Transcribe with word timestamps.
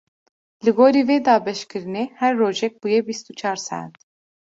Li 0.63 0.71
gorî 0.77 1.03
vê 1.09 1.17
dabeşkirinê, 1.27 2.03
her 2.19 2.33
rojek 2.41 2.73
bûye 2.81 2.99
bîst 3.07 3.25
û 3.31 3.33
çar 3.39 3.57
saet. 3.67 3.93